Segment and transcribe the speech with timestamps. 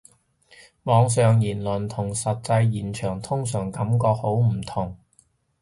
[0.81, 4.97] 網上言論同實際現場通常感覺好唔同